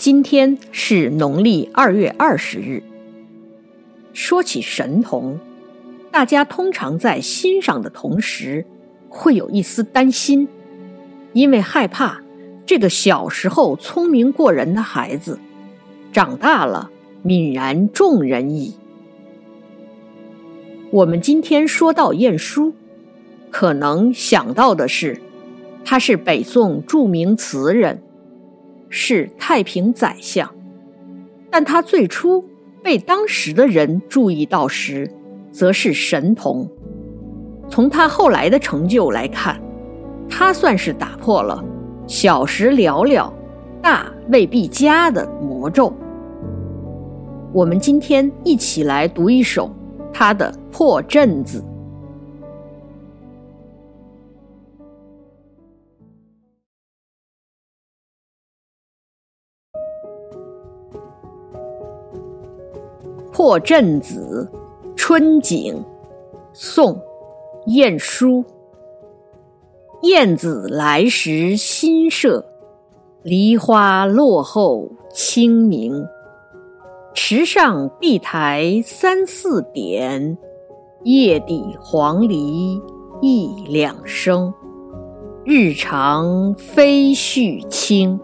[0.00, 2.82] 今天是农历二月二十日。
[4.14, 5.38] 说起神童，
[6.10, 8.64] 大家通常在欣赏的同时，
[9.10, 10.48] 会有一丝担心，
[11.34, 12.22] 因为害怕
[12.64, 15.38] 这个小时候聪明过人的孩子，
[16.10, 16.90] 长大了
[17.22, 18.74] 泯然众人矣。
[20.92, 22.72] 我们今天说到晏殊，
[23.50, 25.20] 可能想到的是，
[25.84, 28.02] 他是北宋著名词人。
[28.90, 30.52] 是太平宰相，
[31.48, 32.44] 但他最初
[32.82, 35.10] 被当时的人注意到时，
[35.52, 36.68] 则是神童。
[37.68, 39.58] 从他后来的成就来看，
[40.28, 41.64] 他算是打破了
[42.08, 43.32] “小时了了，
[43.80, 45.92] 大未必佳”的魔咒。
[47.52, 49.70] 我们今天一起来读一首
[50.12, 51.62] 他的《破阵子》。
[63.40, 64.46] 破阵子·
[64.94, 65.82] 春景，
[66.52, 66.92] 宋·
[67.68, 68.44] 晏殊。
[70.02, 72.44] 燕子来时新社，
[73.22, 76.06] 梨花落后清明。
[77.14, 80.36] 池上碧苔三四点，
[81.04, 82.78] 叶底黄鹂
[83.22, 84.52] 一两声。
[85.46, 88.20] 日长飞絮轻，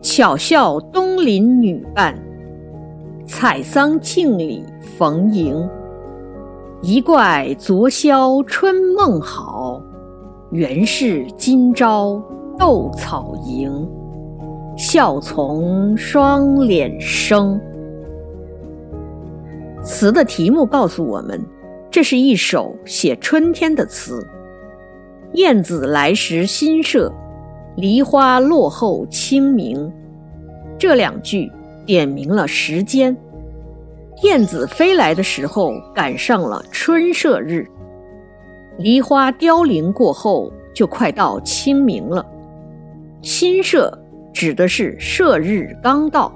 [0.00, 2.29] 巧笑东邻女伴。
[3.30, 4.66] 采桑径里
[4.98, 5.70] 逢迎，
[6.82, 9.80] 一怪昨宵春梦好，
[10.50, 12.20] 原是今朝
[12.58, 13.88] 斗草营。
[14.76, 17.58] 笑从双脸生。
[19.80, 21.40] 词的题目告诉我们，
[21.88, 24.26] 这是一首写春天的词。
[25.34, 27.12] 燕子来时新社，
[27.76, 29.90] 梨花落后清明。
[30.76, 31.48] 这两句。
[31.90, 33.16] 点明了时间，
[34.22, 37.68] 燕子飞来的时候赶上了春社日，
[38.78, 42.24] 梨花凋零过后就快到清明了。
[43.22, 43.92] 新社
[44.32, 46.32] 指的是社日刚到，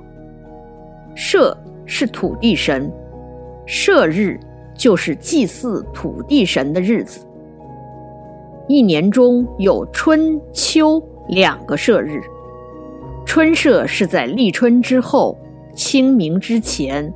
[1.15, 2.93] 社是土地神，
[3.65, 4.37] 社日
[4.77, 7.25] 就是祭祀土地神的日子。
[8.67, 12.21] 一年中有春秋两个社日。
[13.25, 15.39] 春社是在立春之后，
[15.75, 17.12] 清明之前。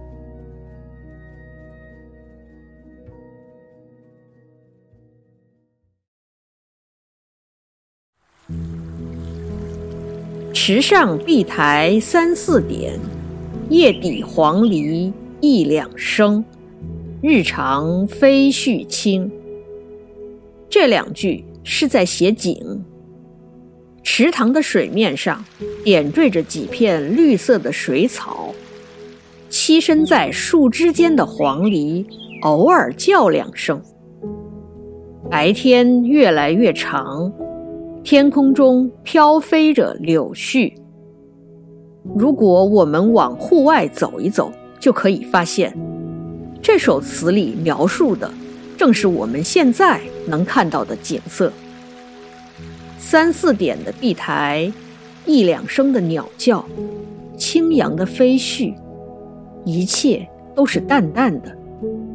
[10.53, 12.99] 池上碧苔三四点，
[13.71, 16.45] 叶底黄鹂一两声。
[17.23, 19.31] 日长飞絮轻。
[20.69, 22.85] 这两句是在写景。
[24.11, 25.45] 池塘的水面上
[25.85, 28.55] 点缀着几片绿色的水草，
[29.51, 32.07] 栖身在树枝间的黄鹂
[32.41, 33.81] 偶尔叫两声。
[35.31, 37.31] 白天越来越长，
[38.03, 40.73] 天空中飘飞着柳絮。
[42.17, 45.73] 如果我们往户外走一走，就可以发现，
[46.63, 48.33] 这首词里描述的
[48.75, 51.53] 正是我们现在能看到的景色。
[53.11, 54.71] 三四点的碧苔，
[55.25, 56.63] 一两声的鸟叫，
[57.39, 58.75] 轻扬的飞絮，
[59.65, 61.57] 一切都是淡淡的、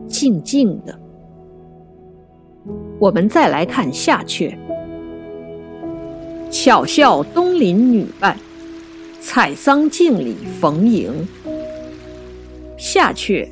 [0.08, 0.96] 静静的。
[3.00, 4.56] 我们再来看下阙：
[6.52, 8.38] 巧笑东邻女伴，
[9.20, 11.12] 采桑径里逢迎。
[12.78, 13.50] 下阙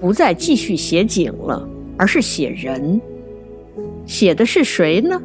[0.00, 3.00] 不再继续写景了，而是写人，
[4.06, 5.22] 写的是谁呢？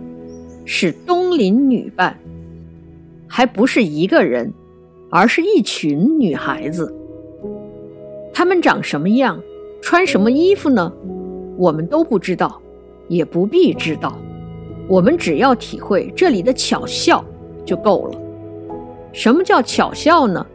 [0.65, 2.19] 是东邻女伴，
[3.27, 4.51] 还不是一个人，
[5.09, 6.93] 而是一群女孩子。
[8.33, 9.39] 她们长什么样，
[9.81, 10.91] 穿什么衣服呢？
[11.57, 12.61] 我们都不知道，
[13.07, 14.17] 也不必知道。
[14.87, 17.23] 我们只要体会这里的巧笑
[17.63, 18.19] 就够了。
[19.13, 20.45] 什么叫巧笑呢？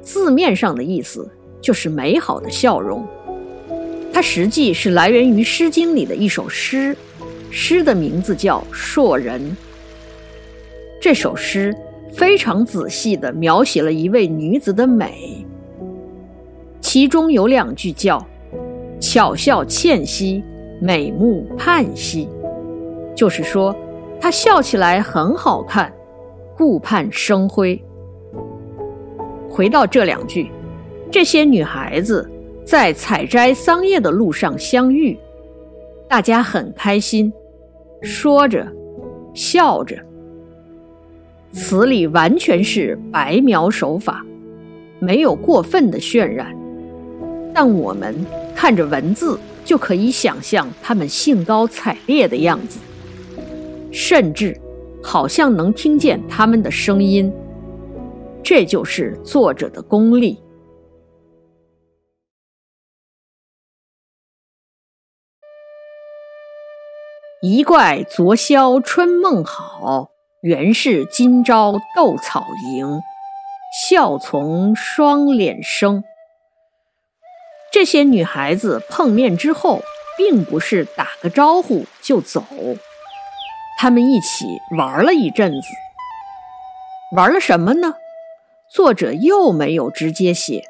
[0.00, 1.30] 字面上的意思
[1.60, 3.06] 就是美好的笑容。
[4.12, 6.94] 它实际是来源于《诗经》里的一首诗。
[7.54, 9.38] 诗的名字叫《硕人》。
[10.98, 11.76] 这首诗
[12.10, 15.44] 非常仔细地描写了一位女子的美，
[16.80, 18.26] 其中有两句叫
[18.98, 20.42] “巧笑倩兮，
[20.80, 22.26] 美目盼兮”，
[23.14, 23.76] 就是说
[24.18, 25.92] 她笑起来很好看，
[26.56, 27.78] 顾盼生辉。
[29.50, 30.50] 回到这两句，
[31.10, 32.26] 这些女孩子
[32.64, 35.18] 在采摘桑叶的路上相遇，
[36.08, 37.30] 大家很开心。
[38.02, 38.66] 说着，
[39.32, 39.96] 笑着，
[41.52, 44.26] 词里完全是白描手法，
[44.98, 46.52] 没有过分的渲染，
[47.54, 48.14] 但我们
[48.56, 52.80] 看着文字就可以想象他们兴高采烈的样子，
[53.92, 54.60] 甚至
[55.00, 57.32] 好像能听见他们的声音。
[58.42, 60.36] 这就是作者的功力。
[67.44, 70.12] 一怪昨宵春梦好。
[70.42, 73.00] 原是今朝斗草营，
[73.90, 76.04] 笑从双脸生。
[77.72, 79.82] 这些女孩子碰面之后，
[80.16, 82.44] 并不是打个招呼就走，
[83.76, 84.46] 她们一起
[84.78, 85.66] 玩了一阵子。
[87.16, 87.94] 玩了什么呢？
[88.72, 90.62] 作者又没有直接写。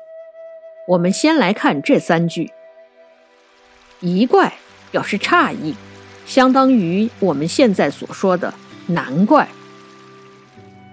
[0.89, 2.51] 我们先来看这三句：
[4.01, 4.55] 一怪
[4.91, 5.77] 表示诧异，
[6.27, 8.53] 相当于我们现在所说的
[8.87, 9.49] 难怪。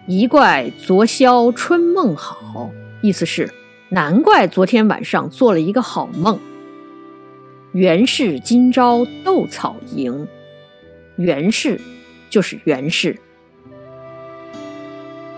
[0.08, 2.70] 一怪昨宵春梦好，
[3.02, 3.54] 意思是
[3.90, 6.40] 难怪昨天晚上做了一个好梦。
[7.72, 10.28] 原是今朝斗草营，
[11.18, 11.80] 原是
[12.30, 13.16] 就是原是。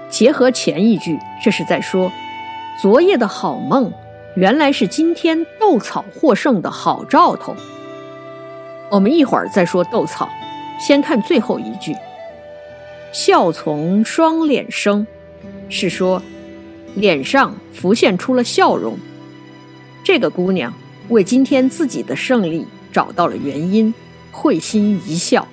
[0.09, 2.09] 结合前一句，这是在说
[2.81, 3.91] 昨夜的好梦，
[4.35, 7.53] 原来是今天斗草获胜的好兆头。
[8.91, 10.29] 我们一会儿再说斗草，
[10.77, 11.95] 先看最后一句。
[13.13, 15.07] 笑从双脸生，
[15.69, 16.21] 是说
[16.95, 18.97] 脸上浮现出了笑容。
[20.03, 20.73] 这个姑娘
[21.07, 23.93] 为今天自己的胜利找到了原因，
[24.29, 25.47] 会心一笑。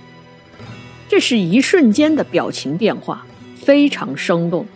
[1.09, 3.25] 这是一瞬间的表情变化，
[3.55, 4.67] 非常生动。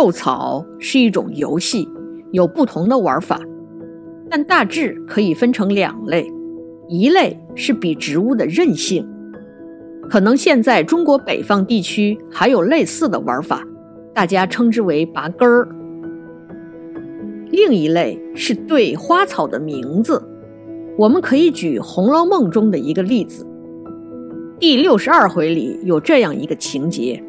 [0.00, 1.86] 斗草是一种游戏，
[2.30, 3.38] 有不同的玩法。
[4.30, 6.26] 但大致可以分成两类，
[6.88, 9.06] 一类是比植物的韧性，
[10.08, 13.62] 可能现在中国北方地区还有类似的玩法，
[14.14, 15.68] 大家称之为拔根儿；
[17.50, 20.22] 另一类是对花草的名字，
[20.96, 23.46] 我们可以举《红楼梦》中的一个例子，
[24.58, 27.22] 第六十二回里有这样一个情节：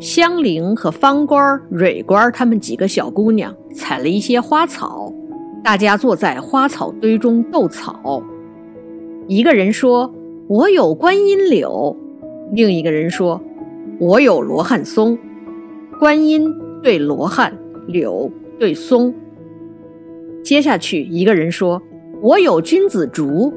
[0.00, 5.12] 香菱和方官、蕊官他们几个小姑娘采了一些花草。
[5.62, 8.22] 大家坐在花草堆中斗草，
[9.28, 10.12] 一个人说
[10.48, 11.96] ：“我有观音柳。”
[12.52, 13.40] 另一个人说
[14.00, 15.16] ：“我有罗汉松。”
[16.00, 16.52] 观音
[16.82, 17.56] 对罗汉，
[17.86, 18.28] 柳
[18.58, 19.14] 对松。
[20.42, 21.80] 接下去，一个人说
[22.20, 23.54] ：“我有君子竹。”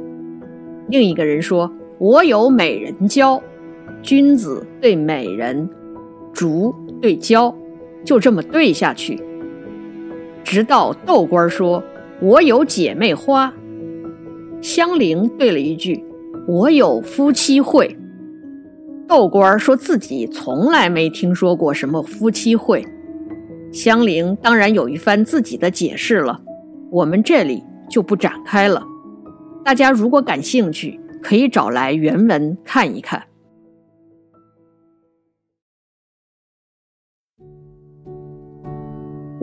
[0.90, 3.42] 另一个人说：“我有美人蕉。”
[4.04, 5.68] 君子对美人，
[6.36, 7.56] 竹对蕉，
[8.04, 9.20] 就这么对下去，
[10.44, 11.84] 直到豆官说。
[12.22, 13.54] 我有姐妹花，
[14.62, 16.02] 香菱对了一句
[16.48, 17.94] ：“我有夫妻会。”
[19.06, 22.86] 豆官说自己从来没听说过什么夫妻会，
[23.70, 26.42] 香菱当然有一番自己的解释了，
[26.90, 28.82] 我们这里就不展开了。
[29.66, 33.22] 大家如果感兴趣，可以找来原文看一看。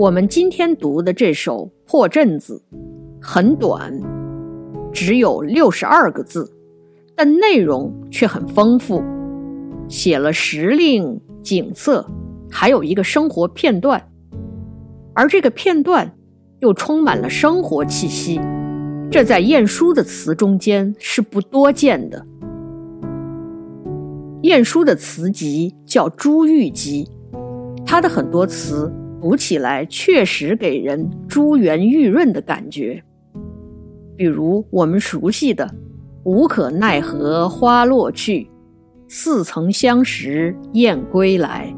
[0.02, 2.60] 我们今天读的这首《破阵子》
[3.24, 3.92] 很短，
[4.92, 6.52] 只有六十二个字，
[7.14, 9.00] 但内容却很丰富，
[9.86, 12.04] 写了时令、景色，
[12.50, 14.10] 还有一个生活片段，
[15.14, 16.12] 而这个片段
[16.58, 18.40] 又充满了生活气息，
[19.08, 22.26] 这在晏殊的词中间是不多见的。
[24.40, 27.08] 晏殊的词集叫《珠玉集》，
[27.86, 28.92] 他的很多词。
[29.22, 33.00] 读起来确实给人珠圆玉润的感觉，
[34.16, 35.72] 比如我们熟悉的
[36.26, 38.50] “无可奈何花落去，
[39.06, 41.72] 似曾相识燕归来”，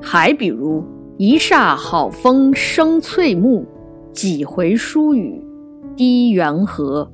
[0.00, 0.84] 还比如
[1.18, 3.66] “一霎好风生翠幕，
[4.12, 5.44] 几回疏雨
[5.96, 7.10] 滴圆河”。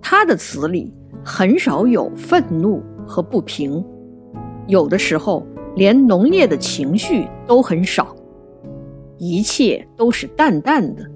[0.00, 0.94] 他的词里
[1.24, 3.84] 很少有愤怒和不平，
[4.68, 5.44] 有的时候。
[5.76, 8.14] 连浓烈的情绪都很少，
[9.18, 11.10] 一切都是淡淡的，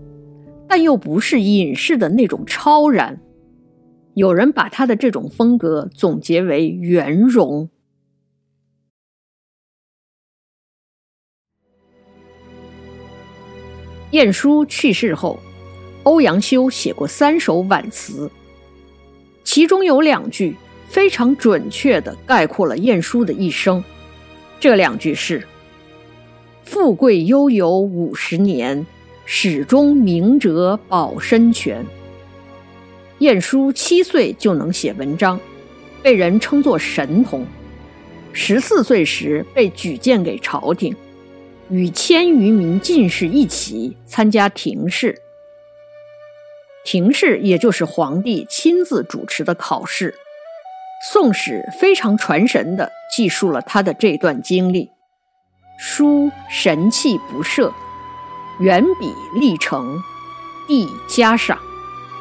[0.67, 3.21] 但又不是隐士的那种超然。
[4.15, 7.69] 有人把他的这种风格总结为圆融。
[14.11, 15.38] 晏殊去世后，
[16.03, 18.29] 欧阳修写过三首挽词，
[19.45, 20.57] 其中有两句
[20.88, 23.85] 非常准确的概括了晏殊的一生。
[24.61, 25.47] 这两句是
[26.65, 28.85] ：“富贵悠游五十年，
[29.25, 31.87] 始终明哲保身权。”
[33.21, 35.41] 晏殊七岁就能写文章，
[36.03, 37.47] 被人称作神童。
[38.33, 40.95] 十四岁时被举荐给朝廷，
[41.71, 45.21] 与千余名进士一起参加廷试。
[46.85, 50.12] 廷试也就是皇帝亲自主持的考试。
[51.00, 54.90] 《宋史》非常传神地记述了他的这段经历。
[55.78, 57.73] 书神气不赦，
[58.59, 59.97] 原笔立成，
[60.67, 61.57] 帝嘉赏，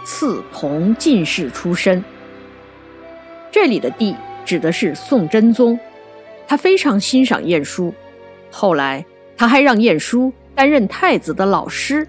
[0.05, 2.03] 赐同进士出身。
[3.51, 4.15] 这里的帝
[4.46, 5.79] 指的是宋真宗。
[6.48, 7.93] 他非常欣赏晏殊，
[8.51, 9.03] 后来
[9.36, 12.07] 他还让晏殊担任太子的老师，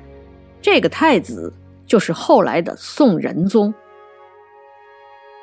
[0.60, 1.52] 这个太子
[1.86, 3.72] 就是后来的宋仁宗。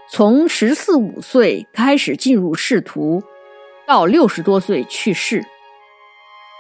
[0.08, 3.24] 从十四五岁开始进入仕途，
[3.88, 5.44] 到六十多岁去世，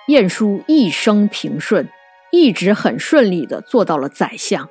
[0.07, 1.87] 晏殊一生平顺，
[2.31, 4.67] 一直很顺利的做到了宰相，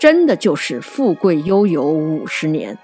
[0.00, 2.76] 真的就是富贵悠游五十年。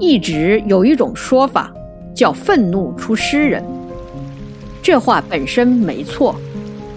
[0.00, 1.72] 一直有一种说法，
[2.14, 3.64] 叫“愤怒出诗人”。
[4.82, 6.34] 这话本身没错，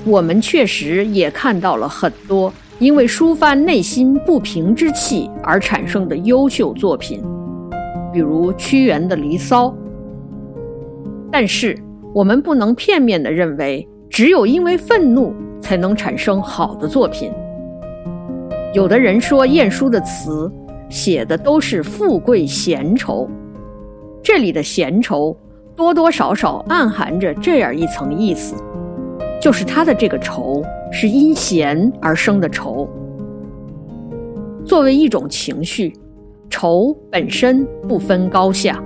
[0.07, 7.21] 我们确实也看到了很多因为抒发内心不平之气而产生的优秀作品，
[8.13, 9.67] 比如屈原的《离骚》。
[11.29, 11.77] 但是，
[12.13, 17.31] 我们不能片面地认为，只有因为愤怒才能产生好的作品。
[18.73, 20.51] 有的人说，晏殊的词。
[20.89, 23.29] 写的都是富贵闲愁，
[24.23, 25.35] 这里的闲愁
[25.75, 28.55] 多多少少暗含着这样一层意思，
[29.47, 30.61] 就是他的这个愁
[30.91, 32.85] 是因闲而生的愁。
[34.65, 35.93] 作为一种情绪，
[36.49, 38.83] 愁本身不分高下，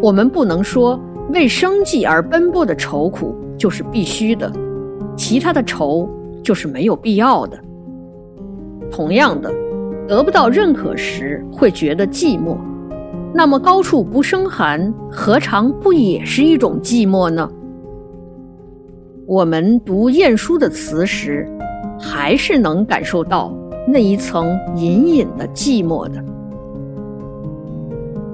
[0.00, 0.98] 我们不能说
[1.34, 4.50] 为生计而奔波的愁苦就是必须的，
[5.14, 6.08] 其他的愁
[6.42, 7.60] 就是没有必要的。
[8.90, 9.52] 同样的。
[10.08, 12.56] 得不到认可时会觉得寂寞，
[13.34, 17.46] 那么高处不胜寒，何尝不也是一种寂寞呢？
[19.26, 21.46] 我们读晏殊的词时，
[21.98, 23.54] 还是能感受到
[23.86, 26.24] 那一层隐隐的寂寞的。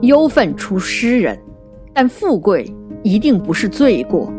[0.03, 1.39] 忧愤出诗人，
[1.93, 4.33] 但富贵一定不是罪过。